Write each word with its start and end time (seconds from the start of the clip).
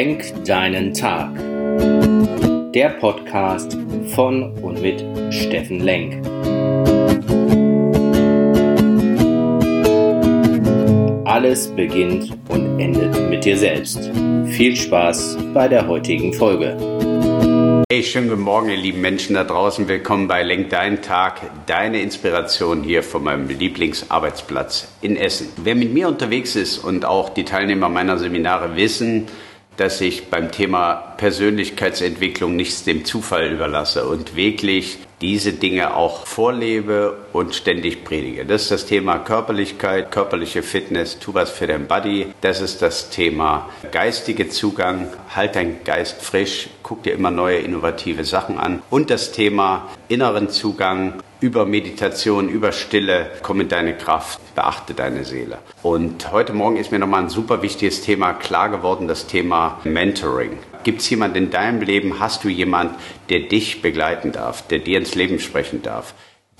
Lenk 0.00 0.46
deinen 0.46 0.94
Tag. 0.94 1.28
Der 2.72 2.88
Podcast 3.00 3.76
von 4.14 4.54
und 4.62 4.80
mit 4.80 5.04
Steffen 5.30 5.80
Lenk. 5.80 6.26
Alles 11.26 11.68
beginnt 11.76 12.34
und 12.48 12.80
endet 12.80 13.28
mit 13.28 13.44
dir 13.44 13.58
selbst. 13.58 14.10
Viel 14.46 14.74
Spaß 14.74 15.36
bei 15.52 15.68
der 15.68 15.86
heutigen 15.86 16.32
Folge. 16.32 16.78
Hey, 17.92 18.02
schönen 18.02 18.30
guten 18.30 18.40
Morgen, 18.40 18.70
ihr 18.70 18.78
lieben 18.78 19.02
Menschen 19.02 19.34
da 19.34 19.44
draußen. 19.44 19.86
Willkommen 19.86 20.28
bei 20.28 20.42
Lenk 20.42 20.70
deinen 20.70 21.02
Tag, 21.02 21.42
deine 21.66 22.00
Inspiration 22.00 22.82
hier 22.82 23.02
von 23.02 23.22
meinem 23.22 23.48
Lieblingsarbeitsplatz 23.50 24.88
in 25.02 25.18
Essen. 25.18 25.48
Wer 25.62 25.74
mit 25.74 25.92
mir 25.92 26.08
unterwegs 26.08 26.56
ist 26.56 26.78
und 26.78 27.04
auch 27.04 27.28
die 27.28 27.44
Teilnehmer 27.44 27.90
meiner 27.90 28.16
Seminare 28.16 28.76
wissen, 28.76 29.26
dass 29.80 30.02
ich 30.02 30.28
beim 30.28 30.52
Thema 30.52 31.14
Persönlichkeitsentwicklung 31.16 32.54
nichts 32.54 32.84
dem 32.84 33.06
Zufall 33.06 33.50
überlasse 33.50 34.04
und 34.06 34.36
wirklich 34.36 34.98
diese 35.22 35.54
Dinge 35.54 35.96
auch 35.96 36.26
vorlebe 36.26 37.16
und 37.32 37.54
ständig 37.54 38.04
predige. 38.04 38.44
Das 38.44 38.62
ist 38.62 38.70
das 38.70 38.84
Thema 38.84 39.18
Körperlichkeit, 39.18 40.10
körperliche 40.10 40.62
Fitness, 40.62 41.18
tu 41.18 41.32
was 41.32 41.48
für 41.48 41.66
dein 41.66 41.86
Body. 41.86 42.26
Das 42.42 42.60
ist 42.60 42.82
das 42.82 43.08
Thema 43.08 43.70
geistige 43.90 44.50
Zugang, 44.50 45.08
halt 45.34 45.56
dein 45.56 45.82
Geist 45.82 46.20
frisch, 46.20 46.68
guck 46.82 47.02
dir 47.02 47.14
immer 47.14 47.30
neue 47.30 47.58
innovative 47.58 48.24
Sachen 48.24 48.58
an. 48.58 48.82
Und 48.90 49.08
das 49.08 49.32
Thema 49.32 49.88
inneren 50.08 50.50
Zugang, 50.50 51.22
über 51.40 51.64
Meditation, 51.64 52.48
über 52.48 52.72
Stille, 52.72 53.30
komm 53.42 53.62
in 53.62 53.68
deine 53.68 53.96
Kraft, 53.96 54.40
beachte 54.54 54.94
deine 54.94 55.24
Seele. 55.24 55.58
Und 55.82 56.30
heute 56.32 56.52
Morgen 56.52 56.76
ist 56.76 56.92
mir 56.92 56.98
nochmal 56.98 57.22
ein 57.22 57.28
super 57.30 57.62
wichtiges 57.62 58.02
Thema 58.02 58.34
klar 58.34 58.68
geworden, 58.68 59.08
das 59.08 59.26
Thema 59.26 59.80
Mentoring. 59.84 60.58
Gibt 60.84 61.00
es 61.00 61.10
jemanden 61.10 61.36
in 61.36 61.50
deinem 61.50 61.80
Leben, 61.80 62.20
hast 62.20 62.44
du 62.44 62.48
jemanden, 62.48 62.94
der 63.28 63.40
dich 63.40 63.82
begleiten 63.82 64.32
darf, 64.32 64.66
der 64.68 64.80
dir 64.80 64.98
ins 64.98 65.14
Leben 65.14 65.38
sprechen 65.38 65.82
darf, 65.82 66.14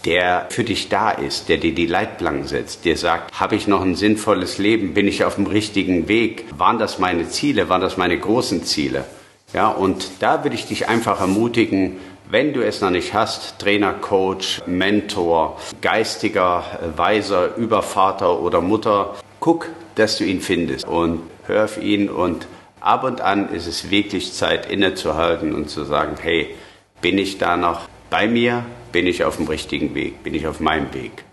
der 0.04 0.46
für 0.48 0.64
dich 0.64 0.88
da 0.88 1.10
ist, 1.10 1.48
der 1.48 1.58
dir 1.58 1.74
die 1.74 1.86
Leitplanken 1.86 2.46
setzt, 2.46 2.84
der 2.86 2.96
sagt, 2.96 3.38
habe 3.38 3.56
ich 3.56 3.66
noch 3.66 3.82
ein 3.82 3.94
sinnvolles 3.94 4.58
Leben, 4.58 4.94
bin 4.94 5.06
ich 5.06 5.24
auf 5.24 5.34
dem 5.34 5.46
richtigen 5.46 6.08
Weg, 6.08 6.46
waren 6.56 6.78
das 6.78 6.98
meine 6.98 7.28
Ziele, 7.28 7.68
waren 7.68 7.82
das 7.82 7.98
meine 7.98 8.18
großen 8.18 8.64
Ziele? 8.64 9.04
Ja, 9.52 9.68
und 9.68 10.08
da 10.20 10.44
würde 10.44 10.54
ich 10.54 10.66
dich 10.66 10.88
einfach 10.88 11.20
ermutigen, 11.20 11.98
wenn 12.30 12.52
du 12.52 12.64
es 12.64 12.80
noch 12.80 12.90
nicht 12.90 13.12
hast, 13.12 13.58
Trainer, 13.58 13.92
Coach, 13.92 14.62
Mentor, 14.66 15.58
geistiger 15.80 16.64
Weiser 16.96 17.56
über 17.56 17.82
Vater 17.82 18.40
oder 18.40 18.60
Mutter, 18.60 19.16
guck, 19.40 19.68
dass 19.96 20.18
du 20.18 20.24
ihn 20.24 20.40
findest 20.40 20.86
und 20.86 21.22
hör 21.46 21.64
auf 21.64 21.82
ihn 21.82 22.08
und 22.08 22.46
ab 22.80 23.04
und 23.04 23.20
an 23.20 23.52
ist 23.52 23.66
es 23.66 23.90
wirklich 23.90 24.32
Zeit 24.32 24.70
innezuhalten 24.70 25.54
und 25.54 25.68
zu 25.68 25.84
sagen, 25.84 26.16
hey, 26.20 26.54
bin 27.00 27.18
ich 27.18 27.38
da 27.38 27.56
noch 27.56 27.88
bei 28.10 28.28
mir? 28.28 28.64
Bin 28.92 29.06
ich 29.06 29.24
auf 29.24 29.36
dem 29.36 29.48
richtigen 29.48 29.94
Weg? 29.94 30.22
Bin 30.22 30.34
ich 30.34 30.46
auf 30.46 30.60
meinem 30.60 30.92
Weg? 30.94 31.24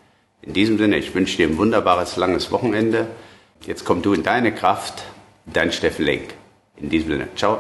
In 0.42 0.54
diesem 0.54 0.78
Sinne, 0.78 0.98
ich 0.98 1.14
wünsche 1.14 1.38
dir 1.38 1.48
ein 1.48 1.58
wunderbares, 1.58 2.18
langes 2.18 2.52
Wochenende. 2.52 3.08
Jetzt 3.66 3.86
komm 3.86 4.02
du 4.02 4.14
in 4.14 4.24
deine 4.24 4.54
Kraft, 4.54 5.04
dein 5.46 5.72
Steffen 5.72 6.06
Lenk. 6.06 6.34
In 6.78 6.90
diesem 6.90 7.12
Sinne, 7.12 7.28
ciao. 7.36 7.60